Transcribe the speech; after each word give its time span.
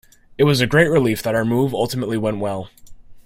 It 0.35 0.45
was 0.45 0.61
a 0.61 0.65
great 0.65 0.89
relief 0.89 1.21
that 1.21 1.35
our 1.35 1.45
move 1.45 1.75
ultimately 1.75 2.17
went 2.17 2.39
well. 2.39 2.71